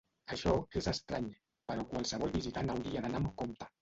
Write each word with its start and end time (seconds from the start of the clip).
Això 0.35 0.53
és 0.81 0.87
estrany, 0.91 1.27
però 1.73 1.85
qualsevol 1.91 2.33
visitant 2.41 2.77
hauria 2.77 3.05
d'anar 3.07 3.21
amb 3.23 3.35
compte. 3.45 3.69